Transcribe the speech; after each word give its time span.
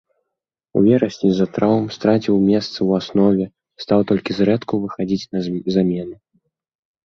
У 0.79 0.81
верасні 0.85 1.29
з-за 1.33 1.47
траўм 1.57 1.85
страціў 1.97 2.35
месца 2.49 2.73
ў 2.73 2.89
аснове, 3.03 3.45
стаў 3.87 3.99
толькі 4.15 4.31
зрэдку 4.41 4.73
выхадзіць 4.89 5.29
на 5.39 5.47
замену. 5.75 6.15